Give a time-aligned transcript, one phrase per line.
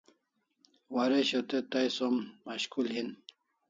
[0.95, 2.13] Waresho te tai som
[2.45, 3.09] mashkul hin